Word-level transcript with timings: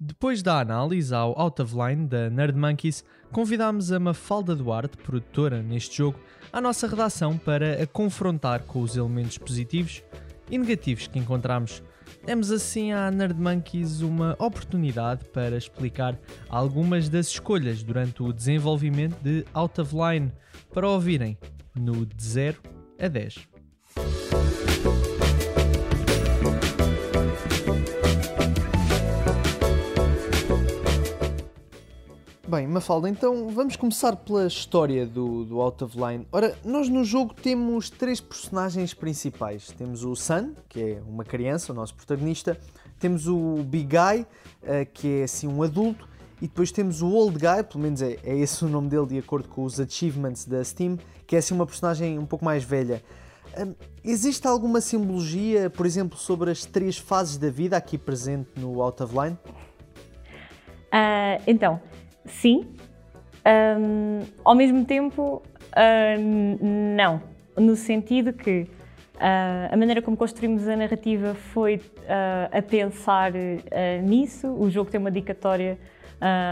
Depois 0.00 0.44
da 0.44 0.60
análise 0.60 1.12
ao 1.12 1.36
Out 1.36 1.60
of 1.60 1.74
Line 1.74 2.06
da 2.06 2.30
Nerd 2.30 2.56
Monkeys, 2.56 3.04
convidámos 3.32 3.90
a 3.90 3.98
Mafalda 3.98 4.54
Duarte, 4.54 4.96
produtora 4.96 5.60
neste 5.60 5.96
jogo, 5.96 6.20
à 6.52 6.60
nossa 6.60 6.86
redação 6.86 7.36
para 7.36 7.82
a 7.82 7.86
confrontar 7.86 8.62
com 8.62 8.80
os 8.80 8.96
elementos 8.96 9.38
positivos 9.38 10.04
e 10.48 10.56
negativos 10.56 11.08
que 11.08 11.18
encontramos. 11.18 11.82
Demos 12.24 12.52
assim 12.52 12.92
à 12.92 13.10
Nerd 13.10 13.40
Monkeys 13.40 14.00
uma 14.00 14.36
oportunidade 14.38 15.24
para 15.26 15.56
explicar 15.56 16.16
algumas 16.48 17.08
das 17.08 17.26
escolhas 17.26 17.82
durante 17.82 18.22
o 18.22 18.32
desenvolvimento 18.32 19.20
de 19.20 19.44
Out 19.52 19.80
of 19.80 19.96
Line 19.96 20.32
para 20.72 20.88
ouvirem 20.88 21.36
no 21.74 22.06
de 22.06 22.24
0 22.24 22.56
a 23.00 23.08
10. 23.08 23.57
Bem, 32.48 32.66
Mafalda, 32.66 33.10
então 33.10 33.50
vamos 33.50 33.76
começar 33.76 34.16
pela 34.16 34.46
história 34.46 35.04
do, 35.04 35.44
do 35.44 35.60
Out 35.60 35.84
of 35.84 35.94
Line. 35.94 36.26
Ora, 36.32 36.56
nós 36.64 36.88
no 36.88 37.04
jogo 37.04 37.34
temos 37.34 37.90
três 37.90 38.22
personagens 38.22 38.94
principais. 38.94 39.70
Temos 39.76 40.02
o 40.02 40.16
Sun, 40.16 40.54
que 40.66 40.80
é 40.80 41.02
uma 41.06 41.24
criança, 41.24 41.72
o 41.72 41.74
nosso 41.74 41.94
protagonista. 41.94 42.58
Temos 42.98 43.28
o 43.28 43.56
Big 43.64 43.88
Guy, 43.94 44.22
uh, 44.22 44.26
que 44.94 45.20
é 45.20 45.24
assim 45.24 45.46
um 45.46 45.62
adulto. 45.62 46.08
E 46.40 46.48
depois 46.48 46.72
temos 46.72 47.02
o 47.02 47.10
Old 47.10 47.38
Guy, 47.38 47.64
pelo 47.64 47.84
menos 47.84 48.00
é, 48.00 48.16
é 48.24 48.38
esse 48.38 48.64
o 48.64 48.68
nome 48.68 48.88
dele 48.88 49.04
de 49.04 49.18
acordo 49.18 49.46
com 49.46 49.62
os 49.62 49.78
achievements 49.78 50.46
da 50.46 50.64
Steam, 50.64 50.98
que 51.26 51.36
é 51.36 51.40
assim 51.40 51.52
uma 51.52 51.66
personagem 51.66 52.18
um 52.18 52.24
pouco 52.24 52.46
mais 52.46 52.64
velha. 52.64 53.04
Um, 53.58 53.74
existe 54.02 54.48
alguma 54.48 54.80
simbologia, 54.80 55.68
por 55.68 55.84
exemplo, 55.84 56.16
sobre 56.16 56.50
as 56.50 56.64
três 56.64 56.96
fases 56.96 57.36
da 57.36 57.50
vida 57.50 57.76
aqui 57.76 57.98
presente 57.98 58.48
no 58.56 58.80
Out 58.80 59.02
of 59.02 59.14
Line? 59.14 59.36
Uh, 60.90 61.42
então, 61.46 61.78
sim. 62.28 62.66
Um, 63.46 64.20
ao 64.44 64.54
mesmo 64.54 64.84
tempo, 64.84 65.42
uh, 65.72 66.64
não. 66.96 67.22
No 67.56 67.74
sentido 67.74 68.32
que 68.32 68.68
uh, 69.16 69.72
a 69.72 69.76
maneira 69.76 70.00
como 70.02 70.16
construímos 70.16 70.68
a 70.68 70.76
narrativa 70.76 71.34
foi 71.34 71.80
ah, 72.08 72.48
a 72.52 72.62
pensar 72.62 73.32
nisso. 74.04 74.48
O 74.48 74.70
jogo 74.70 74.90
tem 74.90 75.00
uma 75.00 75.10
dedicatória 75.10 75.78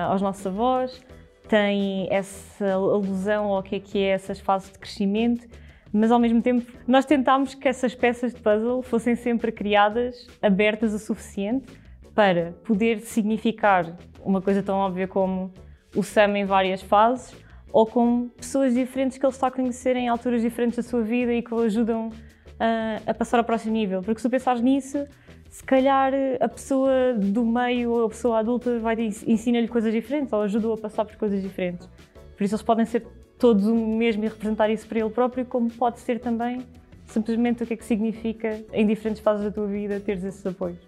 aos 0.08 0.20
nossos 0.20 0.46
avós, 0.46 1.00
tem 1.48 2.08
essa 2.10 2.72
alusão 2.72 3.46
ao 3.46 3.62
que 3.62 3.76
é 3.76 3.80
que 3.80 3.98
é 3.98 4.08
essas 4.08 4.40
fases 4.40 4.72
de 4.72 4.78
crescimento, 4.78 5.46
mas 5.92 6.10
ao 6.10 6.18
mesmo 6.18 6.42
tempo 6.42 6.70
nós 6.86 7.04
tentámos 7.04 7.54
que 7.54 7.68
essas 7.68 7.94
peças 7.94 8.34
de 8.34 8.40
puzzle 8.40 8.82
fossem 8.82 9.14
sempre 9.14 9.52
criadas, 9.52 10.26
abertas 10.42 10.92
o 10.92 10.98
suficiente 10.98 11.66
para 12.14 12.52
poder 12.64 13.00
significar 13.00 13.96
uma 14.24 14.40
coisa 14.40 14.62
tão 14.62 14.76
óbvia 14.76 15.06
como 15.06 15.52
o 15.96 16.02
Sam 16.02 16.38
em 16.38 16.44
várias 16.44 16.82
fases, 16.82 17.34
ou 17.72 17.86
com 17.86 18.28
pessoas 18.36 18.74
diferentes 18.74 19.18
que 19.18 19.26
ele 19.26 19.32
está 19.32 19.48
a 19.48 19.50
conhecer 19.50 19.96
em 19.96 20.08
alturas 20.08 20.40
diferentes 20.40 20.76
da 20.76 20.82
sua 20.82 21.02
vida 21.02 21.32
e 21.32 21.42
que 21.42 21.52
o 21.52 21.58
ajudam 21.60 22.10
a, 22.58 23.10
a 23.10 23.14
passar 23.14 23.38
ao 23.38 23.44
próximo 23.44 23.72
nível. 23.72 24.02
Porque 24.02 24.20
se 24.20 24.28
tu 24.28 24.30
pensares 24.30 24.62
nisso, 24.62 25.06
se 25.50 25.64
calhar 25.64 26.12
a 26.40 26.48
pessoa 26.48 27.14
do 27.14 27.44
meio 27.44 27.90
ou 27.90 28.06
a 28.06 28.08
pessoa 28.08 28.38
adulta 28.38 28.78
vai 28.78 28.96
ensina-lhe 29.26 29.68
coisas 29.68 29.92
diferentes 29.92 30.32
ou 30.32 30.42
ajuda-o 30.42 30.72
a 30.74 30.78
passar 30.78 31.04
por 31.04 31.16
coisas 31.16 31.42
diferentes. 31.42 31.88
Por 32.36 32.44
isso 32.44 32.54
eles 32.54 32.62
podem 32.62 32.84
ser 32.84 33.06
todos 33.38 33.66
o 33.66 33.74
mesmo 33.74 34.24
e 34.24 34.28
representar 34.28 34.70
isso 34.70 34.86
para 34.86 35.00
ele 35.00 35.10
próprio, 35.10 35.44
como 35.44 35.70
pode 35.70 36.00
ser 36.00 36.20
também 36.20 36.66
simplesmente 37.06 37.62
o 37.62 37.66
que 37.66 37.74
é 37.74 37.76
que 37.76 37.84
significa 37.84 38.62
em 38.72 38.86
diferentes 38.86 39.20
fases 39.22 39.44
da 39.44 39.50
tua 39.50 39.66
vida 39.66 40.00
teres 40.00 40.24
esses 40.24 40.44
apoios. 40.46 40.78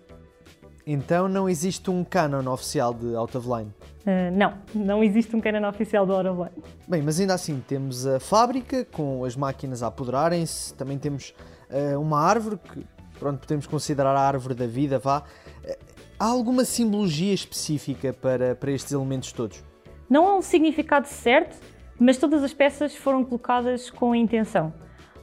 Então 0.86 1.28
não 1.28 1.48
existe 1.48 1.90
um 1.90 2.02
canon 2.02 2.50
oficial 2.50 2.94
de 2.94 3.14
Out 3.14 3.36
of 3.36 3.48
Line? 3.48 3.72
Uh, 4.08 4.34
não, 4.34 4.54
não 4.74 5.04
existe 5.04 5.36
um 5.36 5.40
canon 5.40 5.68
oficial 5.68 6.06
do 6.06 6.18
Line. 6.18 6.64
Bem, 6.88 7.02
mas 7.02 7.20
ainda 7.20 7.34
assim 7.34 7.62
temos 7.68 8.06
a 8.06 8.18
fábrica 8.18 8.82
com 8.86 9.22
as 9.22 9.36
máquinas 9.36 9.82
a 9.82 9.88
apoderarem-se, 9.88 10.72
também 10.72 10.96
temos 10.96 11.34
uh, 11.68 12.00
uma 12.00 12.18
árvore 12.18 12.56
que 12.56 12.86
pronto, 13.20 13.40
podemos 13.40 13.66
considerar 13.66 14.16
a 14.16 14.20
árvore 14.20 14.54
da 14.54 14.66
vida, 14.66 14.98
vá. 14.98 15.18
Uh, 15.62 15.76
há 16.18 16.24
alguma 16.24 16.64
simbologia 16.64 17.34
específica 17.34 18.14
para, 18.14 18.54
para 18.54 18.70
estes 18.70 18.90
elementos 18.92 19.30
todos? 19.30 19.62
Não 20.08 20.26
há 20.26 20.36
um 20.38 20.42
significado 20.42 21.06
certo, 21.06 21.58
mas 22.00 22.16
todas 22.16 22.42
as 22.42 22.54
peças 22.54 22.96
foram 22.96 23.22
colocadas 23.22 23.90
com 23.90 24.14
intenção. 24.14 24.72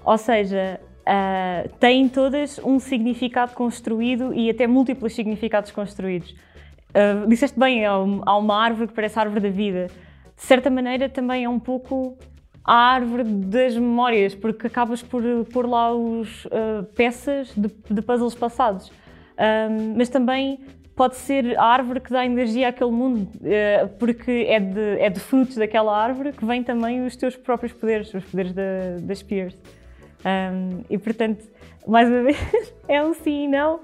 Ou 0.04 0.20
seja, 0.20 0.80
têm 1.80 2.08
todas 2.08 2.60
um 2.60 2.80
significado 2.80 3.56
construído 3.56 4.32
e 4.32 4.48
até 4.48 4.68
múltiplos 4.68 5.16
significados 5.16 5.72
construídos. 5.72 6.36
Uh, 6.96 7.28
disseste 7.28 7.60
bem, 7.60 7.86
há 7.86 7.98
uma 8.38 8.56
árvore 8.56 8.88
que 8.88 8.94
parece 8.94 9.20
a 9.20 9.24
árvore 9.24 9.42
da 9.42 9.50
vida. 9.50 9.88
De 10.36 10.42
certa 10.42 10.70
maneira, 10.70 11.10
também 11.10 11.44
é 11.44 11.50
um 11.50 11.60
pouco 11.60 12.18
a 12.64 12.74
árvore 12.74 13.24
das 13.24 13.76
memórias, 13.76 14.34
porque 14.34 14.68
acabas 14.68 15.04
por 15.04 15.22
pôr 15.52 15.68
lá 15.68 15.94
os 15.94 16.46
uh, 16.46 16.84
peças 16.96 17.54
de, 17.56 17.70
de, 17.90 18.02
puzzles 18.02 18.34
passados. 18.34 18.92
mas 19.96 20.10
também 20.10 20.60
pode 20.96 21.18
ser 21.18 21.60
a 21.60 21.66
árvore 21.66 22.00
que 22.00 22.10
dá 22.10 22.26
energia 22.26 22.70
àquele 22.70 22.92
mundo, 22.92 23.30
uh, 23.36 23.88
porque 24.00 24.46
é 24.48 24.60
de, 24.60 25.00
é 25.00 25.10
de 25.10 25.20
frutos 25.20 25.58
daquela 25.58 25.96
árvore 25.96 26.32
que 26.32 26.46
vêm 26.46 26.64
também 26.64 27.06
os 27.06 27.16
teus 27.16 27.36
próprios 27.36 27.74
poderes, 27.74 28.14
os 28.14 28.24
poderes 28.24 28.54
da, 28.54 29.00
das 29.02 29.20
Spears. 29.20 29.56
Um, 30.26 30.84
e 30.90 30.98
portanto, 30.98 31.46
mais 31.86 32.10
uma 32.10 32.24
vez, 32.24 32.38
é 32.88 33.04
um 33.04 33.14
sim 33.14 33.44
e 33.44 33.48
não. 33.48 33.82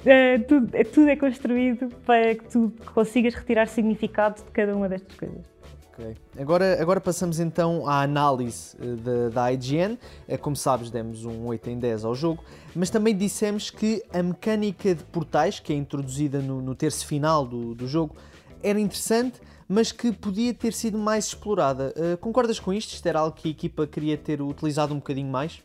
Uh, 0.00 0.42
tudo, 0.48 0.76
é, 0.76 0.84
tudo 0.84 1.08
é 1.08 1.16
construído 1.16 1.88
para 2.06 2.34
que 2.34 2.44
tu 2.44 2.72
consigas 2.94 3.34
retirar 3.34 3.66
significado 3.68 4.42
de 4.42 4.50
cada 4.50 4.74
uma 4.74 4.88
destas 4.88 5.14
coisas. 5.14 5.44
Okay. 5.92 6.16
Agora, 6.38 6.80
agora 6.80 7.00
passamos 7.00 7.38
então 7.38 7.86
à 7.86 8.00
análise 8.00 8.74
uh, 8.76 9.30
da, 9.30 9.52
IGN. 9.52 9.98
Uh, 10.26 10.38
como 10.38 10.56
sabes, 10.56 10.90
demos 10.90 11.26
um 11.26 11.46
8 11.46 11.70
em 11.70 11.78
10 11.78 12.04
ao 12.06 12.14
jogo, 12.14 12.42
mas 12.74 12.88
também 12.88 13.14
dissemos 13.14 13.70
que 13.70 14.02
a 14.12 14.22
mecânica 14.22 14.94
de 14.94 15.04
portais, 15.04 15.60
que 15.60 15.72
é 15.72 15.76
introduzida 15.76 16.40
no, 16.40 16.62
no 16.62 16.74
terço 16.74 17.06
final 17.06 17.44
do, 17.46 17.74
do 17.74 17.86
jogo, 17.86 18.16
era 18.62 18.80
interessante, 18.80 19.40
mas 19.68 19.92
que 19.92 20.10
podia 20.12 20.54
ter 20.54 20.72
sido 20.72 20.96
mais 20.98 21.26
explorada. 21.26 21.92
Uh, 21.96 22.16
concordas 22.16 22.58
com 22.58 22.72
isto? 22.72 22.94
Isto 22.94 23.06
era 23.06 23.20
algo 23.20 23.36
que 23.36 23.48
a 23.48 23.50
equipa 23.50 23.86
queria 23.86 24.16
ter 24.16 24.40
utilizado 24.40 24.94
um 24.94 24.96
bocadinho 24.96 25.30
mais? 25.30 25.62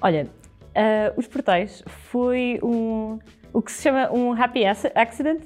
Olha, 0.00 0.28
uh, 0.76 1.18
os 1.18 1.26
portais 1.26 1.82
foi 2.10 2.60
um, 2.62 3.18
o 3.54 3.62
que 3.62 3.72
se 3.72 3.82
chama 3.84 4.12
um 4.12 4.32
happy 4.32 4.64
accident, 4.66 5.40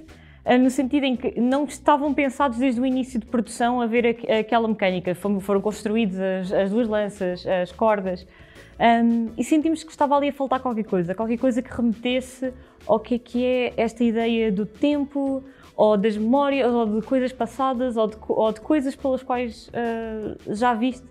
uh, 0.44 0.58
no 0.58 0.70
sentido 0.70 1.04
em 1.04 1.14
que 1.14 1.38
não 1.38 1.64
estavam 1.66 2.12
pensados 2.12 2.58
desde 2.58 2.80
o 2.80 2.86
início 2.86 3.20
de 3.20 3.26
produção 3.26 3.80
a 3.80 3.86
ver 3.86 4.16
aquela 4.40 4.66
mecânica. 4.66 5.14
Foram 5.14 5.60
construídas 5.60 6.18
as, 6.18 6.52
as, 6.52 6.70
duas 6.70 6.88
lanças, 6.88 7.46
as 7.46 7.70
cordas, 7.70 8.26
um, 8.80 9.32
e 9.36 9.42
sentimos 9.42 9.82
que 9.82 9.90
estava 9.90 10.16
ali 10.16 10.28
a 10.28 10.32
faltar 10.32 10.60
qualquer 10.60 10.84
coisa, 10.84 11.14
qualquer 11.14 11.36
coisa 11.36 11.60
que 11.60 11.70
remetesse 11.70 12.52
ao 12.86 12.98
que 12.98 13.16
é, 13.16 13.18
que 13.18 13.44
é 13.44 13.74
esta 13.76 14.04
ideia 14.04 14.50
do 14.50 14.64
tempo, 14.64 15.44
ou 15.76 15.96
das 15.96 16.16
memórias, 16.16 16.72
ou 16.72 17.00
de 17.00 17.06
coisas 17.06 17.32
passadas, 17.32 17.96
ou 17.96 18.06
de, 18.06 18.16
ou 18.26 18.52
de 18.52 18.60
coisas 18.60 18.96
pelas 18.96 19.22
quais 19.22 19.68
uh, 19.68 20.54
já 20.54 20.74
viste. 20.74 21.04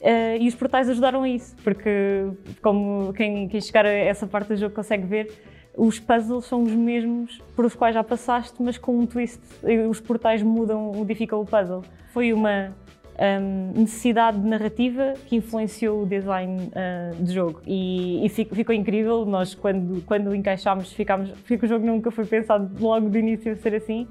Uh, 0.00 0.36
e 0.40 0.48
os 0.48 0.54
portais 0.54 0.88
ajudaram 0.88 1.22
a 1.22 1.28
isso, 1.28 1.56
porque, 1.64 2.26
como 2.60 3.12
quem, 3.14 3.48
quem 3.48 3.60
chegar 3.60 3.86
a 3.86 3.90
essa 3.90 4.26
parte 4.26 4.48
do 4.48 4.56
jogo 4.56 4.74
consegue 4.74 5.06
ver, 5.06 5.32
os 5.76 5.98
puzzles 5.98 6.44
são 6.44 6.62
os 6.62 6.72
mesmos 6.72 7.40
por 7.56 7.64
os 7.64 7.74
quais 7.74 7.94
já 7.94 8.04
passaste, 8.04 8.62
mas 8.62 8.78
com 8.78 8.98
um 8.98 9.06
twist. 9.06 9.40
Os 9.88 10.00
portais 10.00 10.42
mudam, 10.42 10.92
modificam 10.94 11.40
o 11.40 11.46
puzzle. 11.46 11.82
Foi 12.12 12.32
uma 12.32 12.72
um, 13.18 13.80
necessidade 13.80 14.40
de 14.40 14.46
narrativa 14.46 15.14
que 15.26 15.36
influenciou 15.36 16.02
o 16.02 16.06
design 16.06 16.68
uh, 16.68 17.22
de 17.22 17.32
jogo 17.32 17.60
e, 17.66 18.24
e 18.24 18.28
ficou 18.28 18.74
incrível. 18.74 19.24
Nós, 19.24 19.54
quando, 19.54 20.02
quando 20.04 20.34
encaixámos, 20.34 20.92
ficámos, 20.92 21.30
porque 21.46 21.66
o 21.66 21.68
jogo 21.68 21.84
nunca 21.86 22.10
foi 22.10 22.24
pensado 22.24 22.70
logo 22.80 23.08
do 23.08 23.18
início 23.18 23.52
a 23.52 23.56
ser 23.56 23.74
assim. 23.74 24.06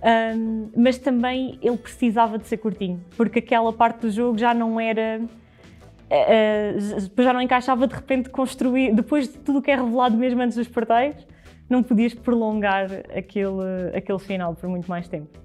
Um, 0.00 0.70
mas 0.76 0.96
também 0.96 1.58
ele 1.60 1.76
precisava 1.76 2.38
de 2.38 2.46
ser 2.46 2.58
curtinho, 2.58 3.00
porque 3.16 3.40
aquela 3.40 3.72
parte 3.72 4.02
do 4.02 4.10
jogo 4.10 4.38
já 4.38 4.54
não 4.54 4.78
era. 4.78 5.20
Uh, 6.10 7.22
já 7.22 7.32
não 7.32 7.42
encaixava 7.42 7.86
de 7.86 7.94
repente 7.94 8.30
construir, 8.30 8.94
depois 8.94 9.28
de 9.28 9.38
tudo 9.38 9.58
o 9.58 9.62
que 9.62 9.70
é 9.70 9.76
revelado 9.76 10.16
mesmo 10.16 10.40
antes 10.40 10.56
dos 10.56 10.66
portais, 10.66 11.14
não 11.68 11.82
podias 11.82 12.14
prolongar 12.14 12.86
aquele, 13.14 13.94
aquele 13.94 14.18
final 14.18 14.54
por 14.54 14.68
muito 14.68 14.88
mais 14.88 15.06
tempo. 15.06 15.38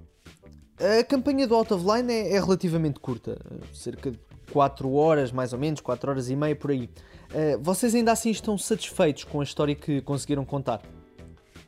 A 0.79 1.03
campanha 1.03 1.47
do 1.47 1.55
Out 1.55 1.73
of 1.73 1.85
Line 1.85 2.11
é, 2.11 2.35
é, 2.35 2.39
relativamente 2.39 2.99
curta, 2.99 3.37
cerca 3.73 4.11
de 4.11 4.19
4 4.51 4.91
horas, 4.93 5.31
mais 5.31 5.53
ou 5.53 5.59
menos, 5.59 5.81
4 5.81 6.09
horas 6.09 6.29
e 6.29 6.35
meia 6.35 6.55
por 6.55 6.71
aí. 6.71 6.89
Uh, 7.29 7.59
vocês 7.61 7.93
ainda 7.93 8.11
assim 8.11 8.31
estão 8.31 8.57
satisfeitos 8.57 9.23
com 9.23 9.41
a 9.41 9.43
história 9.43 9.75
que 9.75 10.01
conseguiram 10.01 10.45
contar? 10.45 10.81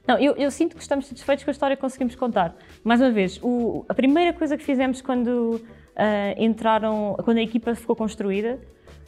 Não, 0.07 0.19
eu, 0.19 0.36
eu, 0.36 0.51
sinto 0.51 0.75
que 0.75 0.81
estamos 0.81 1.07
satisfeitos 1.07 1.44
com 1.44 1.50
a 1.50 1.53
história 1.53 1.75
que 1.75 1.81
conseguimos 1.81 2.15
contar. 2.15 2.56
Mais 2.83 3.01
uma 3.01 3.12
vez, 3.12 3.39
o, 3.41 3.83
a 3.89 3.94
primeira 3.94 4.33
coisa 4.33 4.56
que 4.56 4.63
fizemos 4.63 5.01
quando 5.01 5.56
uh, 5.56 5.62
entraram, 6.38 7.15
quando 7.24 7.38
a 7.38 7.41
equipa 7.41 7.74
ficou 7.74 7.95
construída 7.95 8.59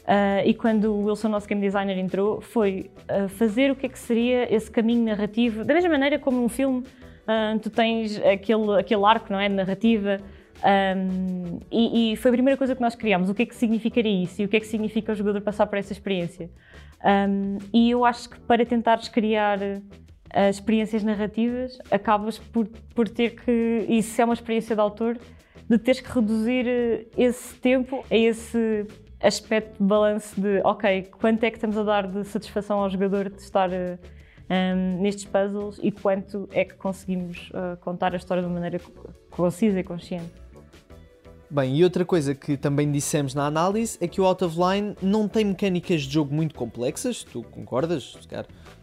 uh, 0.08 0.46
e 0.46 0.54
quando 0.54 0.94
o 0.94 1.06
Wilson, 1.06 1.30
nosso 1.30 1.48
game 1.48 1.62
designer, 1.62 1.98
entrou, 1.98 2.42
foi 2.42 2.90
uh, 3.10 3.28
fazer 3.30 3.72
o 3.72 3.76
que 3.76 3.86
é 3.86 3.90
que 3.90 4.00
seria 4.00 4.54
esse 4.54 4.72
caminho 4.72 5.04
narrativo, 5.04 5.64
da 5.64 5.74
mesma 5.74 5.90
maneira 5.90 6.18
como 6.18 6.44
um 6.44 6.50
filme 6.50 6.80
uh, 6.80 7.60
tu 7.60 7.70
tens 7.70 8.18
aquele, 8.20 8.80
aquele 8.80 9.04
arco, 9.04 9.32
não 9.32 9.40
é? 9.40 9.50
De 9.50 9.56
narrativa. 9.56 10.20
Um, 10.58 11.60
e, 11.72 12.14
e, 12.14 12.16
foi 12.16 12.32
a 12.32 12.34
primeira 12.34 12.58
coisa 12.58 12.76
que 12.76 12.82
nós 12.82 12.96
criámos. 12.96 13.30
O 13.30 13.36
que 13.36 13.44
é 13.44 13.46
que 13.46 13.56
significaria 13.56 14.24
isso? 14.24 14.42
E 14.42 14.46
o 14.46 14.48
que 14.48 14.58
é 14.58 14.60
que 14.60 14.66
significa 14.66 15.12
o 15.12 15.16
jogador 15.16 15.42
passar 15.42 15.68
por 15.68 15.78
essa 15.78 15.94
experiência? 15.94 16.50
Um, 17.30 17.60
e 17.72 17.92
eu 17.92 18.04
acho 18.04 18.30
que 18.30 18.40
para 18.40 18.66
tentares 18.66 19.08
criar 19.08 19.60
experiências 20.50 21.04
narrativas, 21.04 21.78
acabas 21.90 22.38
por, 22.38 22.68
por 22.94 23.08
ter 23.08 23.36
que, 23.36 23.86
e 23.88 24.02
se 24.02 24.22
é 24.22 24.26
uma 24.26 24.34
experiência 24.34 24.76
de 24.76 24.82
autor, 24.82 25.18
de 25.70 25.78
teres 25.78 26.02
que 26.02 26.12
reduzir 26.12 27.08
esse 27.18 27.56
tempo 27.56 28.04
a 28.10 28.16
esse 28.16 28.86
aspecto 29.22 29.78
de 29.82 29.84
balanço 29.84 30.40
de, 30.40 30.62
ok, 30.64 31.10
quanto 31.20 31.44
é 31.44 31.50
que 31.50 31.58
estamos 31.58 31.78
a 31.78 31.84
dar 31.84 32.08
de 32.08 32.24
satisfação 32.26 32.80
ao 32.80 32.90
jogador 32.90 33.30
de 33.30 33.42
estar 33.42 33.70
uh, 33.70 33.98
um, 34.50 35.02
nestes 35.02 35.26
puzzles 35.26 35.80
e 35.82 35.92
quanto 35.92 36.48
é 36.52 36.64
que 36.64 36.76
conseguimos 36.76 37.52
contar 37.82 38.14
a 38.14 38.18
história 38.18 38.42
de 38.42 38.48
uma 38.48 38.56
maneira 38.56 38.80
concisa 39.30 39.80
e 39.80 39.84
consciente. 39.84 40.48
Bem, 41.50 41.78
e 41.78 41.84
outra 41.86 42.04
coisa 42.04 42.36
que 42.36 42.58
também 42.58 42.92
dissemos 42.92 43.34
na 43.34 43.46
análise 43.46 43.98
é 44.02 44.08
que 44.08 44.20
o 44.20 44.26
Out 44.26 44.44
of 44.44 44.58
Line 44.60 44.98
não 45.02 45.30
tem 45.30 45.46
mecânicas 45.46 46.02
de 46.02 46.14
jogo 46.14 46.36
muito 46.36 46.54
complexas, 46.54 47.24
tu 47.24 47.42
concordas? 47.42 48.18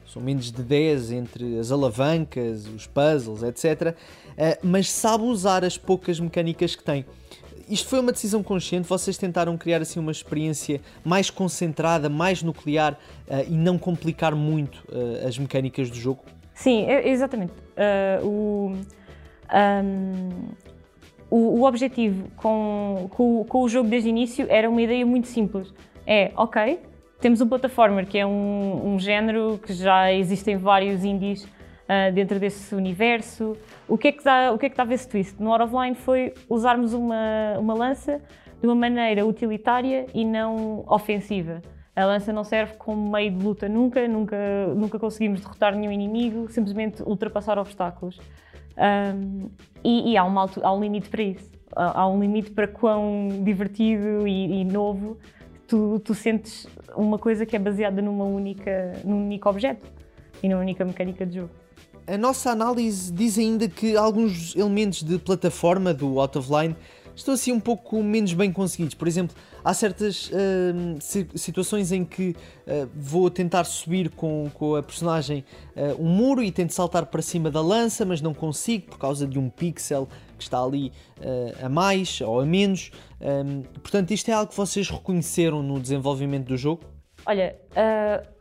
São 0.07 0.23
menos 0.23 0.51
de 0.51 0.63
10 0.63 1.13
entre 1.13 1.59
as 1.59 1.71
alavancas, 1.71 2.67
os 2.67 2.87
puzzles, 2.87 3.43
etc. 3.43 3.95
Eh, 4.37 4.59
mas 4.63 4.91
sabe 4.91 5.25
usar 5.25 5.63
as 5.63 5.77
poucas 5.77 6.19
mecânicas 6.19 6.75
que 6.75 6.83
tem. 6.83 7.05
Isto 7.69 7.89
foi 7.89 8.01
uma 8.01 8.13
decisão 8.13 8.43
consciente? 8.43 8.89
Vocês 8.89 9.17
tentaram 9.17 9.57
criar 9.57 9.81
assim 9.81 9.99
uma 9.99 10.13
experiência 10.13 10.81
mais 11.05 11.31
concentrada, 11.31 12.09
mais 12.09 12.43
nuclear 12.43 12.99
eh, 13.29 13.47
e 13.49 13.55
não 13.55 13.79
complicar 13.79 14.35
muito 14.35 14.85
eh, 14.93 15.27
as 15.27 15.39
mecânicas 15.39 15.91
do 15.91 15.97
jogo? 15.97 16.25
Sim, 16.55 16.87
exatamente. 16.89 17.53
Uh, 17.53 18.27
o, 18.27 18.73
um, 19.53 20.49
o, 21.29 21.61
o 21.61 21.65
objetivo 21.65 22.29
com, 22.37 23.09
com, 23.11 23.45
com, 23.45 23.63
o 23.63 23.69
jogo 23.69 23.89
desde 23.89 24.09
o 24.09 24.11
início 24.11 24.47
era 24.49 24.71
uma 24.71 24.81
ideia 24.81 25.05
muito 25.05 25.27
simples. 25.27 25.75
É, 26.07 26.31
ok, 26.37 26.81
temos 27.21 27.41
um 27.41 27.49
platformer, 27.49 28.07
que 28.07 28.19
é 28.19 28.27
um, 28.27 28.95
um 28.95 28.99
género 29.01 29.59
que 29.59 29.73
já 29.73 30.13
existem 30.13 30.57
vários 30.57 31.03
indies 31.03 31.49
uh, 31.85 32.13
dentro 32.13 32.39
desse 32.39 32.75
universo. 32.75 33.57
O 33.89 33.97
que 33.97 34.09
é 34.09 34.13
que 34.13 34.25
dá, 34.25 34.53
o 34.53 34.59
que 34.59 34.67
é 34.67 34.71
que 34.71 34.81
esse 34.93 35.09
twist? 35.09 35.43
No 35.43 35.53
Out 35.53 35.65
of 35.65 35.75
Line 35.75 35.95
foi 35.95 36.35
usarmos 36.49 36.93
uma, 36.93 37.59
uma 37.59 37.75
lança 37.75 38.21
de 38.61 38.67
uma 38.67 38.75
maneira 38.75 39.27
utilitária 39.27 40.07
e 40.15 40.25
não 40.25 40.85
ofensiva. 40.87 41.61
A 41.95 42.05
lança 42.07 42.33
não 42.33 42.43
serve 42.43 42.75
como 42.75 43.13
meio 43.13 43.31
de 43.31 43.45
luta 43.45 43.69
nunca, 43.69 44.07
nunca, 44.09 44.37
nunca 44.75 44.99
conseguimos 44.99 45.41
derrotar 45.41 45.77
nenhum 45.77 45.93
inimigo, 45.93 46.51
simplesmente 46.51 47.03
ultrapassar 47.03 47.59
obstáculos. 47.59 48.19
Um, 48.77 49.49
e, 49.85 50.13
e 50.13 50.17
há, 50.17 50.25
uma, 50.25 50.51
há 50.63 50.73
um 50.73 50.81
limite 50.81 51.09
para 51.09 51.23
isso. 51.23 51.53
Há 51.77 52.09
um 52.09 52.21
limite 52.21 52.51
para 52.51 52.67
quão 52.67 53.29
divertido 53.43 54.27
e, 54.27 54.61
e 54.61 54.65
novo 54.65 55.17
tu, 55.67 56.01
tu, 56.01 56.15
sentes 56.15 56.67
uma 56.97 57.19
coisa 57.19 57.45
que 57.45 57.57
é 57.57 57.59
baseada 57.59 58.01
numa 58.01 58.25
única, 58.25 58.93
num 59.05 59.25
único 59.25 59.49
objeto 59.49 59.87
numa 60.49 60.61
única 60.61 60.85
mecânica 60.85 61.27
de 61.27 61.37
jogo. 61.37 61.51
A 62.07 62.19
nossa 62.19 62.51
análise 62.51 63.11
diz 63.13 63.39
ainda 63.39 63.69
que 63.69 63.97
alguns 63.97 64.55
elementos 64.55 65.03
de 65.03 65.19
plataforma 65.19 65.95
do 65.95 66.21
Out 66.21 66.37
of 66.37 66.51
Line 66.53 66.77
estão 67.17 67.35
assim 67.35 67.53
um 67.53 67.61
pouco 67.61 68.03
menos 68.03 68.33
bem 68.33 68.53
conseguidos. 68.53 68.95
Por 68.95 69.09
exemplo, 69.09 69.35
há 69.65 69.73
certas 69.73 70.29
uh, 70.29 71.35
situações 71.35 71.93
em 71.93 72.05
que 72.05 72.31
uh, 72.67 72.89
vou 72.95 73.31
tentar 73.31 73.65
subir 73.65 74.11
com, 74.11 74.51
com 74.53 74.75
a 74.75 74.83
personagem 74.83 75.45
uh, 75.77 76.03
um 76.03 76.09
muro 76.09 76.43
e 76.43 76.51
tento 76.51 76.73
saltar 76.73 77.07
para 77.07 77.23
cima 77.23 77.51
da 77.51 77.61
lança, 77.61 78.05
mas 78.05 78.21
não 78.21 78.35
consigo 78.35 78.87
por 78.87 78.99
causa 78.99 79.27
de 79.27 79.39
um 79.39 79.49
pixel 79.49 80.09
que 80.37 80.43
está 80.43 80.61
ali 80.63 80.93
a 81.63 81.69
mais 81.69 82.21
ou 82.21 82.41
a 82.41 82.45
menos. 82.45 82.91
Um, 83.21 83.63
portanto, 83.81 84.11
isto 84.11 84.29
é 84.31 84.35
algo 84.35 84.51
que 84.51 84.57
vocês 84.57 84.91
reconheceram 84.91 85.63
no 85.63 85.81
desenvolvimento 85.81 86.49
do 86.49 86.57
jogo? 86.57 86.83
Olha, 87.27 87.57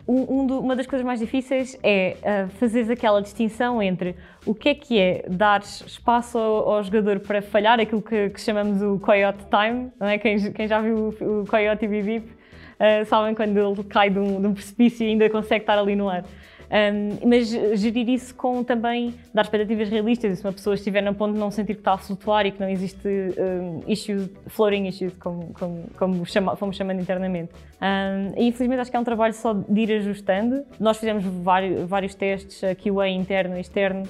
um, 0.08 0.42
um 0.42 0.48
do, 0.48 0.60
uma 0.60 0.76
das 0.76 0.86
coisas 0.86 1.06
mais 1.06 1.20
difíceis 1.20 1.78
é 1.82 2.18
uh, 2.20 2.50
fazeres 2.58 2.90
aquela 2.90 3.22
distinção 3.22 3.82
entre 3.82 4.16
o 4.46 4.54
que 4.54 4.70
é 4.70 4.76
que 4.76 5.00
é 5.00 5.26
dar 5.30 5.62
espaço 5.62 6.38
ao, 6.38 6.72
ao 6.72 6.84
jogador 6.84 7.20
para 7.22 7.42
falhar, 7.42 7.80
aquilo 7.80 8.02
que, 8.02 8.30
que, 8.30 8.42
chamamos 8.42 8.82
o 8.82 9.00
coyote 9.00 9.46
time, 9.46 9.92
não 9.98 10.08
é? 10.08 10.18
quem, 10.18 10.52
quem 10.52 10.68
já 10.68 10.82
viu 10.82 11.16
o, 11.22 11.42
o 11.42 11.46
coyote 11.46 11.88
bip, 11.88 12.26
uh, 12.28 13.06
sabem 13.06 13.34
quando 13.34 13.58
ele 13.58 13.84
cai 13.86 14.10
de 14.10 14.20
um, 14.20 14.42
de 14.42 14.48
um 14.48 14.54
precipício 14.54 15.06
e 15.06 15.10
ainda 15.10 15.30
consegue 15.30 15.64
estar 15.64 15.80
ali 15.80 15.96
no 15.96 16.10
ar. 16.10 16.26
Um, 16.74 17.30
mas 17.30 17.50
gerir 17.78 18.10
isso 18.10 18.34
com 18.34 18.64
também 18.64 19.14
dar 19.32 19.44
expectativas 19.44 19.90
realistas, 19.90 20.34
e 20.34 20.36
se 20.38 20.44
uma 20.44 20.52
pessoa 20.52 20.74
estiver 20.74 21.04
na 21.04 21.14
ponto 21.14 21.34
de 21.34 21.40
não 21.40 21.52
sentir 21.52 21.76
que 21.76 21.82
está 21.82 21.94
a 21.94 21.98
flutuar 22.00 22.48
e 22.48 22.52
que 22.52 22.60
não 22.60 22.68
existe 22.68 23.08
um, 23.08 23.84
issues, 23.88 24.28
floating 24.48 24.88
issues, 24.88 25.14
como, 25.20 25.54
como, 25.54 25.84
como 25.96 26.26
chama, 26.26 26.56
fomos 26.56 26.76
chamando 26.76 27.00
internamente. 27.00 27.52
Um, 27.80 28.42
e 28.42 28.48
infelizmente 28.48 28.80
acho 28.80 28.90
que 28.90 28.98
é 28.98 29.00
um 29.00 29.04
trabalho 29.04 29.36
só 29.36 29.54
de 29.54 29.82
ir 29.82 29.92
ajustando. 29.98 30.66
Nós 30.80 30.98
fizemos 30.98 31.24
vários, 31.24 31.88
vários 31.88 32.16
testes, 32.16 32.60
QA 32.82 33.08
interno 33.08 33.56
e 33.56 33.62
externo, 33.62 34.10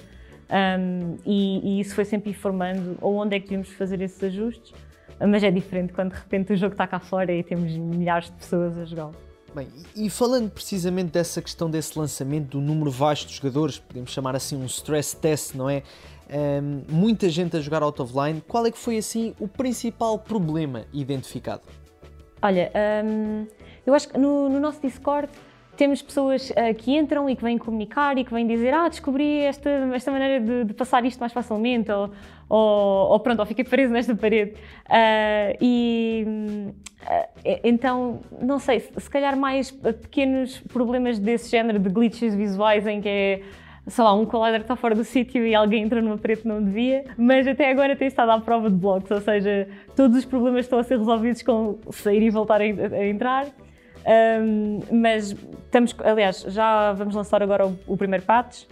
um, 0.50 1.18
e, 1.26 1.78
e, 1.78 1.80
isso 1.82 1.94
foi 1.94 2.06
sempre 2.06 2.30
informando 2.30 2.98
onde 3.02 3.36
é 3.36 3.40
que 3.40 3.48
devíamos 3.48 3.74
fazer 3.74 4.00
esses 4.00 4.24
ajustes, 4.24 4.74
mas 5.20 5.44
é 5.44 5.52
diferente 5.52 5.92
quando 5.92 6.14
de 6.14 6.18
repente 6.18 6.54
o 6.54 6.56
jogo 6.56 6.76
está 6.76 6.88
cá 6.88 7.00
fora 7.00 7.34
e 7.34 7.44
temos 7.44 7.76
milhares 7.76 8.28
de 8.28 8.34
pessoas 8.38 8.78
a 8.78 8.86
jogá-lo. 8.86 9.33
Bem, 9.56 9.68
e 9.96 10.10
falando 10.10 10.50
precisamente 10.50 11.12
dessa 11.12 11.40
questão 11.40 11.70
desse 11.70 11.98
lançamento, 11.98 12.58
do 12.58 12.62
número 12.62 12.92
baixo 12.92 13.28
de 13.28 13.36
jogadores, 13.36 13.78
podemos 13.78 14.10
chamar 14.10 14.36
assim 14.36 14.58
um 14.58 14.66
stress 14.66 15.16
test, 15.16 15.54
não 15.54 15.70
é? 15.70 15.84
Um, 16.28 16.82
muita 16.90 17.30
gente 17.30 17.56
a 17.56 17.62
jogar 17.62 17.84
out 17.84 18.02
of 18.02 18.12
line, 18.18 18.42
qual 18.48 18.66
é 18.66 18.72
que 18.72 18.78
foi 18.80 18.98
assim 18.98 19.36
o 19.40 19.48
principal 19.48 20.18
problema 20.18 20.86
identificado? 20.92 21.62
Olha, 22.42 22.72
um, 23.06 23.46
eu 23.86 23.94
acho 23.94 24.10
que 24.10 24.18
no, 24.18 24.50
no 24.50 24.60
nosso 24.60 24.82
Discord 24.82 25.30
temos 25.76 26.02
pessoas 26.02 26.50
uh, 26.52 26.74
que 26.78 26.96
entram 26.96 27.30
e 27.30 27.36
que 27.36 27.44
vêm 27.44 27.58
comunicar 27.58 28.18
e 28.18 28.24
que 28.24 28.34
vêm 28.34 28.46
dizer 28.46 28.74
ah, 28.74 28.88
descobri 28.88 29.40
esta, 29.40 29.70
esta 29.94 30.12
maneira 30.12 30.40
de, 30.40 30.64
de 30.66 30.74
passar 30.74 31.04
isto 31.06 31.20
mais 31.20 31.34
facilmente 31.34 31.92
ou, 31.92 32.12
ou, 32.48 33.12
ou, 33.12 33.20
pronto, 33.20 33.40
ou 33.40 33.46
fiquei 33.46 33.64
preso 33.64 33.92
nesta 33.92 34.16
parede. 34.16 34.52
Uh, 34.52 35.58
e 35.62 36.26
uh, 36.28 37.60
então, 37.64 38.22
não 38.42 38.60
sei, 38.60 38.80
se 38.80 39.10
calhar 39.10 39.36
mais 39.36 39.72
pequenos 39.72 40.60
problemas 40.60 41.20
desse 41.20 41.50
género 41.50 41.80
de 41.80 41.90
glitches 41.90 42.36
visuais 42.36 42.86
em 42.88 43.02
que 43.02 43.10
é 43.10 43.42
sei 43.88 44.04
lá, 44.04 44.14
um 44.14 44.26
collider 44.26 44.62
está 44.62 44.76
fora 44.76 44.96
do 44.96 45.04
sítio 45.04 45.46
e 45.46 45.54
alguém 45.54 45.84
entra 45.84 46.02
numa 46.02 46.18
parede 46.18 46.42
que 46.42 46.48
não 46.48 46.64
devia, 46.64 47.04
mas 47.18 47.46
até 47.46 47.70
agora 47.70 47.96
tem 47.96 48.08
estado 48.08 48.30
à 48.30 48.40
prova 48.40 48.70
de 48.70 48.78
blocos, 48.78 49.12
ou 49.12 49.20
seja, 49.20 49.68
todos 49.96 50.18
os 50.18 50.26
problemas 50.26 50.66
estão 50.66 50.80
a 50.80 50.84
ser 50.84 50.98
resolvidos 50.98 51.42
com 51.44 51.78
sair 51.92 52.24
e 52.24 52.30
voltar 52.30 52.62
a 52.62 52.66
entrar. 53.06 53.48
Um, 54.06 54.80
mas 54.92 55.36
estamos, 55.66 55.96
aliás, 56.04 56.46
já 56.48 56.94
vamos 56.94 57.16
lançar 57.16 57.42
agora 57.42 57.66
o, 57.66 57.78
o 57.88 57.98
primeiro 57.98 58.26
patch, 58.26 58.66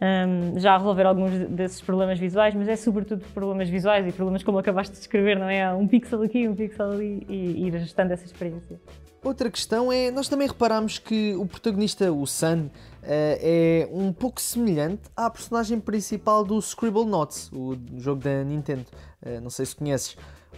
um, 0.00 0.58
já 0.58 0.74
a 0.74 0.78
resolver 0.78 1.06
alguns 1.06 1.30
desses 1.48 1.80
problemas 1.80 2.18
visuais, 2.18 2.54
mas 2.54 2.68
é 2.68 2.76
sobretudo 2.76 3.24
problemas 3.32 3.68
visuais 3.68 4.06
e 4.06 4.12
problemas 4.12 4.42
como 4.42 4.58
acabaste 4.58 4.92
de 4.92 4.98
descrever, 4.98 5.38
não 5.38 5.48
é? 5.48 5.72
Um 5.72 5.88
pixel 5.88 6.22
aqui, 6.22 6.46
um 6.48 6.54
pixel 6.54 6.92
ali 6.92 7.24
e, 7.28 7.66
ir 7.66 7.76
ajustando 7.76 8.12
essa 8.12 8.24
experiência. 8.24 8.78
Outra 9.22 9.50
questão 9.50 9.90
é, 9.90 10.10
nós 10.10 10.28
também 10.28 10.46
reparamos 10.46 10.98
que 10.98 11.34
o 11.36 11.46
protagonista, 11.46 12.12
o 12.12 12.26
Sun, 12.26 12.68
eh, 13.02 13.86
é 13.88 13.88
um 13.90 14.12
pouco 14.12 14.38
semelhante 14.38 15.02
à 15.16 15.30
personagem 15.30 15.80
principal 15.80 16.44
do 16.44 16.60
Scribble 16.60 17.06
Notes, 17.06 17.50
o 17.50 17.74
jogo 17.96 18.22
da 18.22 18.44
Nintendo. 18.44 18.84
Eh, 19.22 19.40
não 19.40 19.48
sei 19.48 19.64
se 19.64 19.76
conheces. 19.76 20.14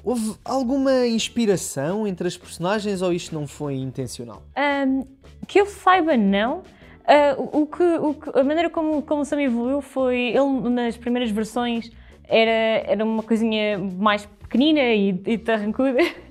Houve 0.07 0.37
alguma 0.45 1.05
inspiração 1.05 2.07
entre 2.07 2.29
as 2.29 2.37
personagens 2.37 3.03
ou 3.03 3.13
isto 3.13 3.35
não 3.35 3.45
foi 3.45 3.75
intencional? 3.75 4.41
Um, 4.57 5.05
que 5.49 5.61
eu 5.61 5.67
saiba, 5.67 6.17
não. 6.17 6.59
Uh, 6.59 7.63
o, 7.63 7.67
que, 7.67 7.83
o 7.83 8.15
que, 8.15 8.39
a 8.39 8.45
maneira 8.45 8.71
como, 8.71 9.03
como 9.03 9.23
o 9.23 9.25
Sam 9.25 9.43
evoluiu 9.43 9.81
foi. 9.81 10.29
Ele, 10.29 10.71
nas 10.71 10.97
primeiras 10.97 11.33
versões, 11.33 11.91
era, 12.23 12.85
era 12.87 13.05
uma 13.05 13.21
coisinha 13.21 13.79
mais 13.79 14.25
pequenina 14.25 14.81
e, 14.81 15.09
e 15.27 15.39
tarrancuda. 15.39 15.99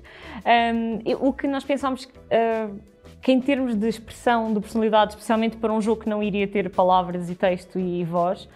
Um, 0.45 0.99
o 1.27 1.33
que 1.33 1.47
nós 1.47 1.63
pensámos 1.63 2.03
uh, 2.03 2.79
que, 3.19 3.31
em 3.31 3.41
termos 3.41 3.73
de 3.73 3.89
expressão, 3.89 4.53
de 4.53 4.59
personalidade, 4.59 5.13
especialmente 5.13 5.57
para 5.57 5.73
um 5.73 5.81
jogo 5.81 6.03
que 6.03 6.09
não 6.09 6.21
iria 6.21 6.47
ter 6.47 6.69
palavras 6.69 7.31
e 7.31 7.35
texto 7.35 7.79
e 7.79 8.03
voz, 8.03 8.47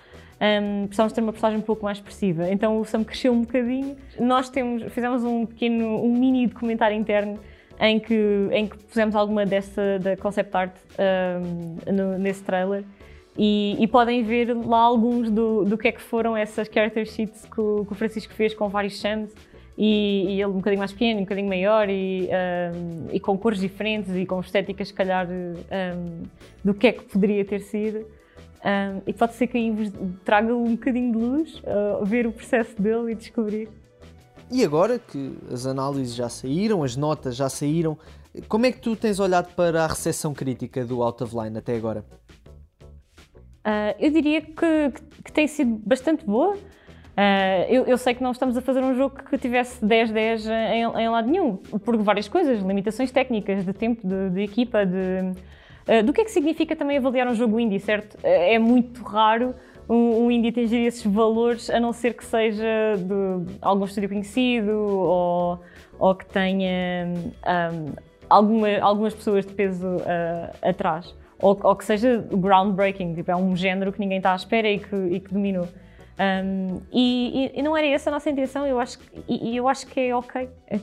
um, 0.41 0.87
precisávamos 0.87 1.13
ter 1.13 1.21
uma 1.21 1.31
personagem 1.31 1.59
um 1.59 1.63
pouco 1.63 1.83
mais 1.83 1.97
expressiva. 1.97 2.49
Então 2.49 2.79
o 2.79 2.85
Sam 2.85 3.03
cresceu 3.03 3.33
um 3.33 3.41
bocadinho. 3.41 3.95
Nós 4.19 4.49
temos, 4.49 4.83
fizemos 4.93 5.23
um 5.23 5.45
pequeno, 5.45 6.03
um 6.03 6.13
mini 6.13 6.47
documentário 6.47 6.97
interno 6.97 7.39
em 7.79 7.99
que, 7.99 8.49
em 8.51 8.67
que 8.67 8.77
pusemos 8.77 9.15
alguma 9.15 9.45
dessa 9.45 9.99
da 9.99 10.17
concept 10.17 10.55
art 10.55 10.75
um, 10.99 11.93
no, 11.93 12.17
nesse 12.17 12.43
trailer. 12.43 12.83
E, 13.37 13.77
e, 13.79 13.87
podem 13.87 14.21
ver 14.21 14.53
lá 14.53 14.79
alguns 14.79 15.29
do, 15.29 15.63
do 15.63 15.77
que 15.77 15.87
é 15.87 15.91
que 15.93 16.01
foram 16.01 16.35
essas 16.35 16.67
character 16.67 17.05
sheets 17.05 17.45
que 17.45 17.61
o, 17.61 17.85
que 17.85 17.93
o 17.93 17.95
Francisco 17.95 18.33
fez 18.33 18.53
com 18.53 18.67
vários 18.67 18.99
chams 18.99 19.33
e, 19.77 20.25
e, 20.27 20.41
ele 20.41 20.45
um 20.47 20.53
bocadinho 20.53 20.79
mais 20.79 20.91
pequeno, 20.91 21.19
um 21.19 21.23
bocadinho 21.23 21.47
maior 21.47 21.89
e, 21.89 22.27
um, 22.75 23.07
e 23.13 23.19
com 23.19 23.37
cores 23.37 23.61
diferentes 23.61 24.13
e 24.13 24.25
com 24.25 24.41
estéticas, 24.41 24.89
se 24.89 24.93
calhar, 24.93 25.25
um, 25.29 26.23
do 26.65 26.73
que 26.73 26.87
é 26.87 26.91
que 26.91 27.03
poderia 27.03 27.45
ter 27.45 27.61
sido. 27.61 28.05
Um, 28.63 29.01
e 29.07 29.13
pode 29.13 29.35
ser 29.35 29.47
que 29.47 29.57
aí 29.57 29.71
vos 29.71 29.91
traga 30.25 30.53
um 30.53 30.75
bocadinho 30.75 31.13
de 31.13 31.17
luz, 31.17 31.61
uh, 31.63 32.03
ver 32.03 32.27
o 32.27 32.31
processo 32.31 32.81
dele 32.81 33.13
e 33.13 33.15
descobrir. 33.15 33.69
E 34.51 34.63
agora 34.65 34.99
que 34.99 35.37
as 35.51 35.65
análises 35.65 36.15
já 36.15 36.27
saíram, 36.27 36.83
as 36.83 36.95
notas 36.95 37.35
já 37.35 37.47
saíram, 37.47 37.97
como 38.47 38.65
é 38.65 38.71
que 38.71 38.79
tu 38.79 38.95
tens 38.95 39.19
olhado 39.19 39.53
para 39.55 39.83
a 39.83 39.87
recepção 39.87 40.33
crítica 40.33 40.83
do 40.83 41.01
Out 41.01 41.23
of 41.23 41.35
Line 41.35 41.57
até 41.57 41.75
agora? 41.75 42.03
Uh, 43.59 43.95
eu 43.99 44.11
diria 44.11 44.41
que, 44.41 44.53
que, 44.53 45.01
que, 45.25 45.31
tem 45.31 45.47
sido 45.47 45.79
bastante 45.85 46.25
boa. 46.25 46.55
Uh, 46.55 47.65
eu, 47.67 47.85
eu, 47.85 47.97
sei 47.97 48.13
que 48.13 48.23
não 48.23 48.31
estamos 48.31 48.57
a 48.57 48.61
fazer 48.61 48.81
um 48.81 48.95
jogo 48.95 49.15
que 49.23 49.37
tivesse 49.37 49.85
10-10 49.85 50.49
em, 50.49 51.01
em, 51.01 51.09
lado 51.09 51.29
nenhum, 51.29 51.57
por 51.57 51.95
várias 51.97 52.27
coisas, 52.27 52.61
limitações 52.61 53.11
técnicas, 53.11 53.65
de 53.65 53.73
tempo, 53.73 54.07
de, 54.07 54.29
de 54.29 54.41
equipa, 54.41 54.85
de, 54.85 55.33
uh, 55.87 56.03
do 56.03 56.13
que 56.13 56.21
é 56.21 56.23
que 56.23 56.31
significa 56.31 56.75
também 56.75 56.97
avaliar 56.97 57.27
um 57.27 57.35
jogo 57.35 57.59
indie, 57.59 57.79
certo? 57.79 58.17
é 58.23 58.57
muito 58.59 59.03
raro 59.03 59.53
um, 59.89 60.29
indie 60.29 60.49
atingir 60.49 60.85
esses 60.85 61.03
valores, 61.03 61.69
a 61.69 61.79
não 61.79 61.91
ser 61.91 62.13
que 62.13 62.23
seja 62.23 62.95
de 62.97 63.57
algum 63.61 63.85
estúdio 63.85 64.09
conhecido 64.09 64.71
ou, 64.71 65.59
ou 65.97 66.15
que 66.15 66.25
tenha 66.27 67.07
um, 67.07 67.93
alguma, 68.29 68.67
algumas 68.79 69.15
pessoas 69.15 69.45
de 69.45 69.53
peso 69.53 69.87
uh, 69.87 70.55
atrás. 70.61 71.15
Ou, 71.41 71.57
ou, 71.63 71.75
que 71.75 71.85
seja 71.85 72.23
groundbreaking, 72.31 73.15
tipo, 73.15 73.31
é 73.31 73.35
um 73.35 73.55
género 73.55 73.93
que 73.93 73.99
ninguém 73.99 74.17
está 74.17 74.33
à 74.33 74.35
espera 74.35 74.69
e 74.69 74.77
que, 74.77 74.95
e 74.95 75.19
que 75.21 75.33
dominou. 75.33 75.67
Um, 76.19 76.81
e, 76.91 77.51
e, 77.55 77.61
não 77.61 77.75
era 77.75 77.87
essa 77.87 78.09
a 78.09 78.11
nossa 78.11 78.29
intenção, 78.29 78.67
eu 78.67 78.77
acho, 78.77 78.99
e, 79.25 79.51
e 79.51 79.57
eu 79.57 79.69
acho 79.69 79.87
que 79.87 80.01
é 80.01 80.13
ok. 80.13 80.49
É, 80.67 80.79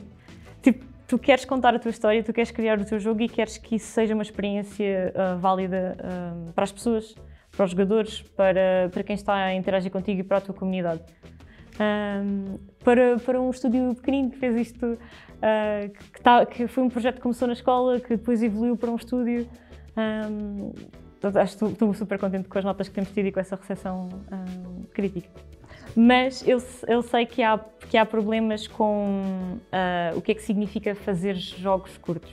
tipo, 0.63 0.83
tu 1.07 1.17
queres 1.17 1.45
contar 1.45 1.73
a 1.73 1.79
tua 1.79 1.89
história, 1.89 2.21
tu 2.21 2.33
queres 2.33 2.51
criar 2.51 2.79
o 2.79 2.85
teu 2.85 2.99
jogo 2.99 3.21
e 3.21 3.29
queres 3.29 3.57
que 3.57 3.75
isso 3.75 3.87
seja 3.87 4.13
uma 4.13 4.23
experiência 4.23 5.13
uh, 5.15 5.39
válida 5.39 5.97
uh, 5.99 6.51
para 6.51 6.65
as 6.65 6.71
pessoas, 6.71 7.15
para 7.51 7.65
os 7.65 7.71
jogadores, 7.71 8.21
para, 8.35 8.89
para 8.91 9.03
quem 9.03 9.15
está 9.15 9.33
a 9.33 9.55
interagir 9.55 9.89
contigo 9.89 10.19
e 10.19 10.23
para 10.23 10.37
a 10.37 10.41
tua 10.41 10.53
comunidade. 10.53 11.01
Um, 11.79 12.57
para, 12.83 13.17
para 13.19 13.39
um 13.39 13.49
estúdio 13.49 13.95
pequenino 13.95 14.31
que 14.31 14.37
fez 14.37 14.55
isto, 14.67 14.85
uh, 14.85 15.89
que, 16.13 16.21
tá, 16.21 16.45
que, 16.45 16.67
foi 16.67 16.83
um 16.83 16.89
projeto 16.89 17.15
que 17.15 17.21
começou 17.21 17.47
na 17.47 17.53
escola, 17.53 17.99
que 17.99 18.09
depois 18.09 18.43
evoluiu 18.43 18.75
para 18.75 18.91
um 18.91 18.95
estúdio. 18.95 19.47
Um, 19.95 20.73
estou, 21.43 21.69
estou 21.69 21.93
super 21.93 22.19
contente 22.19 22.49
com 22.49 22.57
as 22.57 22.65
notas 22.65 22.89
que 22.89 22.95
temos 22.95 23.11
tido 23.11 23.27
e 23.27 23.31
com 23.31 23.39
essa 23.39 23.55
recepção 23.55 24.09
um, 24.31 24.83
crítica. 24.93 25.29
Mas 25.99 26.47
eu, 26.47 26.61
eu 26.87 27.01
sei 27.01 27.25
que 27.25 27.41
há, 27.41 27.59
que 27.89 27.97
há 27.97 28.05
problemas 28.05 28.67
com 28.67 29.57
uh, 29.57 30.15
o 30.15 30.21
que 30.21 30.31
é 30.31 30.35
que 30.35 30.43
significa 30.43 30.93
fazer 30.93 31.33
jogos 31.33 31.97
curtos. 31.97 32.29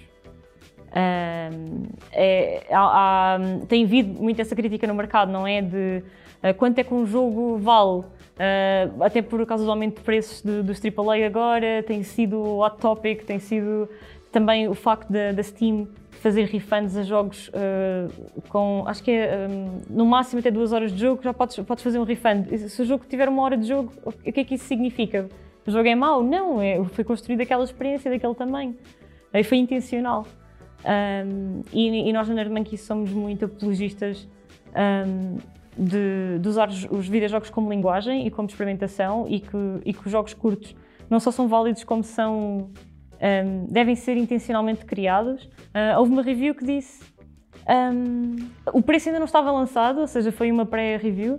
Uh, 0.91 1.89
é, 2.13 2.67
há, 2.71 3.37
há, 3.37 3.39
tem 3.67 3.85
havido 3.85 4.23
muito 4.23 4.39
essa 4.39 4.55
crítica 4.55 4.87
no 4.87 4.95
mercado, 4.95 5.33
não 5.33 5.47
é? 5.47 5.63
De 5.63 6.05
quanto 6.53 6.79
é 6.79 6.85
que 6.85 6.93
um 6.93 7.07
jogo 7.07 7.59
vale 7.59 8.05
Uh, 8.35 9.05
até 9.05 9.23
por 9.23 9.47
causa 9.47 9.65
do 9.65 9.71
aumento 9.71 9.99
de 9.99 10.03
preços 10.03 10.43
do, 10.43 10.61
dos 10.61 10.81
AAA 10.85 11.25
agora, 11.25 11.85
tem 11.87 12.03
sido 12.03 12.59
hot 12.59 12.79
topic, 12.79 13.23
tem 13.25 13.39
sido 13.39 13.89
também 14.33 14.67
o 14.67 14.75
facto 14.75 15.09
da 15.09 15.41
Steam 15.41 15.87
fazer 16.11 16.47
refunds 16.47 16.97
a 16.97 17.03
jogos 17.05 17.49
uh, 17.49 18.43
com, 18.49 18.83
acho 18.87 19.05
que 19.05 19.13
é 19.13 19.47
um, 19.49 19.81
no 19.89 20.05
máximo 20.05 20.41
até 20.41 20.51
duas 20.51 20.73
horas 20.73 20.91
de 20.91 20.99
jogo, 20.99 21.23
já 21.23 21.33
podes, 21.33 21.57
podes 21.61 21.85
fazer 21.85 21.99
um 21.99 22.03
refund. 22.03 22.49
Se 22.69 22.83
o 22.83 22.85
jogo 22.85 23.05
tiver 23.09 23.29
uma 23.29 23.43
hora 23.43 23.57
de 23.57 23.69
jogo, 23.69 23.93
o 24.05 24.11
que 24.11 24.41
é 24.41 24.45
que 24.45 24.55
isso 24.55 24.65
significa? 24.65 25.29
O 25.67 25.71
jogo 25.71 25.87
é 25.87 25.95
mau? 25.95 26.23
Não, 26.23 26.61
é, 26.61 26.83
foi 26.87 27.05
construído 27.05 27.43
aquela 27.43 27.63
experiência 27.63 28.11
daquele 28.11 28.35
tamanho. 28.35 28.75
Aí 29.33 29.45
foi 29.45 29.59
intencional. 29.59 30.27
Um, 30.85 31.63
e, 31.73 32.09
e, 32.09 32.13
nós 32.13 32.29
na 32.29 32.35
Nerd 32.35 32.51
Monkey 32.51 32.77
somos 32.77 33.11
muito 33.11 33.45
apologistas 33.45 34.27
um, 35.07 35.39
de, 35.77 36.39
de 36.41 36.49
usar 36.49 36.69
os, 36.69 36.85
os 36.91 37.09
videojogos 37.09 37.51
como 37.51 37.71
linguagem 37.71 38.27
e 38.27 38.31
como 38.31 38.49
experimentação 38.49 39.27
e 39.29 39.41
que, 39.41 39.57
e 39.85 39.93
que 39.93 40.07
os 40.07 40.11
jogos 40.11 40.35
curtos 40.35 40.75
não 41.09 41.21
só 41.21 41.31
são 41.31 41.49
válidos 41.49 41.85
como 41.85 42.03
são 42.03 42.71
um, 43.21 43.67
devem 43.71 43.95
ser 43.95 44.17
intencionalmente 44.17 44.85
criados. 44.85 45.45
Uh, 45.45 45.99
houve 45.99 46.13
uma 46.13 46.23
review 46.23 46.55
que 46.55 46.65
disse 46.65 47.03
um, 47.69 48.37
o 48.73 48.83
preço 48.83 49.09
ainda 49.09 49.19
não 49.19 49.27
estava 49.27 49.51
lançado, 49.51 50.01
ou 50.01 50.07
seja, 50.07 50.31
foi 50.31 50.53
uma 50.53 50.67
pré-review 50.67 51.39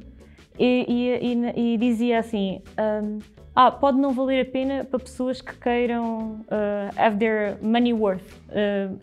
e, 0.57 1.19
e, 1.21 1.73
e, 1.73 1.77
dizia 1.77 2.19
assim 2.19 2.61
um, 3.03 3.19
ah, 3.55 3.71
pode 3.71 3.97
não 3.97 4.11
valer 4.11 4.41
a 4.41 4.45
pena 4.45 4.83
para 4.83 4.99
pessoas 4.99 5.41
que 5.41 5.55
queiram 5.57 6.41
uh, 6.41 6.91
have 6.97 7.17
their 7.17 7.57
money 7.61 7.93
worth. 7.93 8.23
Uh, 8.49 8.97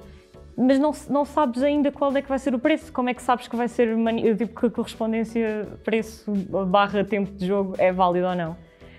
mas 0.63 0.79
não, 0.79 0.93
não 1.09 1.25
sabes 1.25 1.63
ainda 1.63 1.91
qual 1.91 2.15
é 2.17 2.23
que 2.23 2.29
vai 2.29 2.39
ser 2.39 2.55
o 2.55 2.59
preço. 2.59 2.93
Como 2.93 3.09
é 3.09 3.15
que 3.15 3.23
sabes 3.23 3.49
que 3.49 3.57
vai 3.57 3.69
ser 3.69 3.97
tipo 4.37 4.61
que 4.61 4.67
a 4.67 4.71
correspondência 4.71 5.67
preço 5.85 6.33
barra 6.67 7.05
tempo 7.05 7.33
de 7.33 7.47
jogo 7.47 7.75
é 7.79 7.93
válido 7.93 8.27
ou 8.27 8.35
não? 8.35 8.57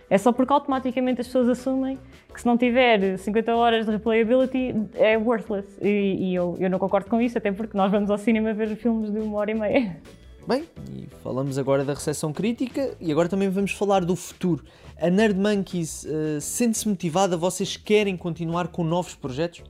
É 0.10 0.17
só 0.17 0.32
porque 0.32 0.53
automaticamente 0.53 1.22
as 1.22 1.27
pessoas 1.27 1.50
assumem 1.50 1.98
que 2.32 2.39
se 2.39 2.46
não 2.46 2.58
tiver 2.58 3.17
50 3.17 3.55
horas 3.55 3.86
de 3.86 3.91
replayability 3.91 4.75
é 4.96 5.17
worthless. 5.17 5.67
E, 5.82 6.29
e 6.29 6.36
eu, 6.36 6.55
eu 6.60 6.70
não 6.70 6.77
concordo 6.77 7.10
com 7.10 7.22
isso, 7.22 7.38
até 7.38 7.51
porque 7.51 7.77
nós 7.77 7.91
vamos 7.91 8.12
ao 8.12 8.17
cinema 8.17 8.53
ver 8.53 8.75
filmes 8.75 9.12
de 9.12 9.20
uma 9.20 9.38
hora 9.38 9.51
e 9.51 9.55
meia. 9.55 9.98
Bem, 10.46 10.65
e 10.91 11.08
falamos 11.24 11.58
agora 11.58 11.86
da 11.86 11.93
recepção 11.93 12.34
crítica 12.34 12.96
e 13.00 13.12
agora 13.12 13.29
também 13.29 13.50
vamos 13.50 13.72
falar 13.72 14.03
do 14.03 14.15
futuro. 14.15 14.63
A 15.00 15.10
Nerd 15.10 15.39
Monkeys 15.39 16.03
uh, 16.03 16.41
sente-se 16.41 16.88
motivada? 16.88 17.38
Vocês 17.38 17.77
querem 17.77 18.17
continuar 18.17 18.67
com 18.67 18.84
novos 18.84 19.15
projetos? 19.15 19.63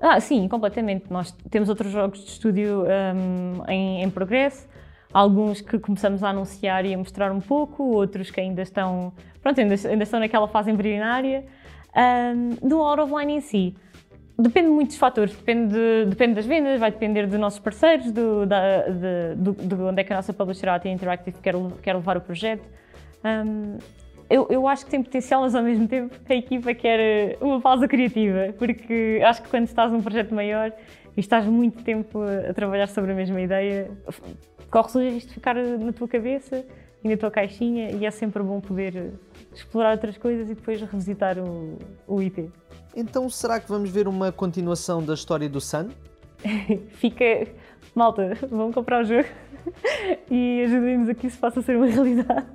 Ah, 0.00 0.18
sim, 0.18 0.48
completamente. 0.48 1.04
Nós 1.10 1.30
temos 1.50 1.68
outros 1.68 1.92
jogos 1.92 2.24
de 2.24 2.30
estúdio 2.30 2.84
um, 2.84 3.62
em, 3.68 4.02
em 4.02 4.10
progresso, 4.10 4.66
alguns 5.12 5.60
que 5.60 5.78
começamos 5.78 6.24
a 6.24 6.30
anunciar 6.30 6.86
e 6.86 6.94
a 6.94 6.98
mostrar 6.98 7.30
um 7.30 7.40
pouco, 7.40 7.82
outros 7.82 8.30
que 8.30 8.40
ainda 8.40 8.62
estão, 8.62 9.12
pronto, 9.42 9.60
ainda, 9.60 9.74
ainda 9.88 10.04
estão 10.04 10.18
naquela 10.18 10.48
fase 10.48 10.70
embrionária. 10.70 11.44
Um, 11.94 12.68
do 12.68 12.80
Out 12.80 13.02
of 13.02 13.14
Line 13.14 13.34
em 13.34 13.40
si, 13.40 13.76
depende 14.38 14.68
de 14.68 14.74
muitos 14.74 14.96
fatores, 14.96 15.34
depende, 15.34 15.74
de, 15.74 16.06
depende 16.06 16.34
das 16.34 16.46
vendas, 16.46 16.80
vai 16.80 16.90
depender 16.90 17.26
dos 17.26 17.38
nossos 17.38 17.58
parceiros, 17.58 18.10
do, 18.10 18.46
da, 18.46 18.82
de, 18.88 19.34
do, 19.36 19.52
de 19.52 19.74
onde 19.74 20.00
é 20.00 20.04
que 20.04 20.12
a 20.12 20.16
nossa 20.16 20.32
publisher 20.32 20.68
AT 20.68 20.86
Interactive 20.86 21.36
quer, 21.42 21.54
quer 21.82 21.94
levar 21.94 22.16
o 22.16 22.20
projeto. 22.20 22.66
Um, 23.24 23.76
eu, 24.30 24.46
eu 24.48 24.68
acho 24.68 24.84
que 24.84 24.90
tem 24.92 25.02
potencial, 25.02 25.40
mas 25.40 25.56
ao 25.56 25.62
mesmo 25.62 25.88
tempo 25.88 26.14
a 26.28 26.34
equipa 26.34 26.72
quer 26.72 27.00
eh, 27.00 27.38
uma 27.40 27.60
pausa 27.60 27.88
criativa, 27.88 28.54
porque 28.56 29.20
acho 29.24 29.42
que 29.42 29.48
quando 29.48 29.64
estás 29.64 29.90
num 29.90 30.00
projeto 30.00 30.32
maior 30.32 30.72
e 31.16 31.20
estás 31.20 31.44
muito 31.44 31.82
tempo 31.82 32.22
a 32.22 32.54
trabalhar 32.54 32.86
sobre 32.86 33.10
a 33.10 33.14
mesma 33.14 33.40
ideia, 33.40 33.90
corres 34.70 34.94
o 34.94 35.00
risco 35.00 35.28
de 35.28 35.34
ficar 35.34 35.56
na 35.56 35.92
tua 35.92 36.06
cabeça 36.06 36.64
e 37.02 37.08
na 37.08 37.16
tua 37.16 37.30
caixinha 37.30 37.90
e 37.90 38.06
é 38.06 38.10
sempre 38.12 38.40
bom 38.40 38.60
poder 38.60 39.12
explorar 39.52 39.92
outras 39.92 40.16
coisas 40.16 40.48
e 40.48 40.54
depois 40.54 40.80
revisitar 40.80 41.36
o, 41.36 41.76
o 42.06 42.22
IP. 42.22 42.48
Então 42.94 43.28
será 43.28 43.58
que 43.58 43.68
vamos 43.68 43.90
ver 43.90 44.06
uma 44.06 44.30
continuação 44.30 45.02
da 45.02 45.14
história 45.14 45.48
do 45.48 45.60
Sun? 45.60 45.88
Fica... 46.94 47.48
Malta, 47.92 48.34
vão 48.48 48.70
comprar 48.70 49.02
o 49.02 49.04
jogo 49.04 49.28
e 50.30 50.62
ajudem-nos 50.64 51.08
a 51.08 51.14
que 51.14 51.26
isso 51.26 51.38
possa 51.38 51.60
ser 51.60 51.76
uma 51.76 51.86
realidade 51.86 52.46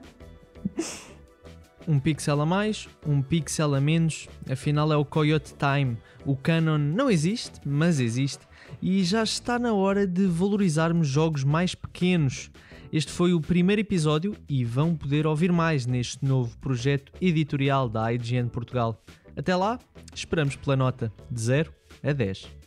um 1.87 1.99
pixel 1.99 2.41
a 2.41 2.45
mais, 2.45 2.87
um 3.05 3.21
pixel 3.21 3.75
a 3.75 3.81
menos, 3.81 4.27
afinal 4.49 4.91
é 4.91 4.97
o 4.97 5.05
Coyote 5.05 5.53
Time. 5.53 5.97
O 6.25 6.35
Canon 6.35 6.77
não 6.77 7.09
existe, 7.09 7.59
mas 7.65 7.99
existe, 7.99 8.45
e 8.81 9.03
já 9.03 9.23
está 9.23 9.59
na 9.59 9.73
hora 9.73 10.07
de 10.07 10.25
valorizarmos 10.25 11.07
jogos 11.07 11.43
mais 11.43 11.75
pequenos. 11.75 12.49
Este 12.91 13.11
foi 13.11 13.33
o 13.33 13.41
primeiro 13.41 13.81
episódio 13.81 14.35
e 14.47 14.63
vão 14.63 14.95
poder 14.95 15.27
ouvir 15.27 15.51
mais 15.51 15.85
neste 15.85 16.23
novo 16.23 16.57
projeto 16.59 17.11
editorial 17.21 17.89
da 17.89 18.11
IGN 18.13 18.49
Portugal. 18.49 19.01
Até 19.35 19.55
lá, 19.55 19.79
esperamos 20.13 20.55
pela 20.55 20.75
nota 20.75 21.11
de 21.29 21.41
0 21.41 21.73
a 22.01 22.13
10. 22.13 22.64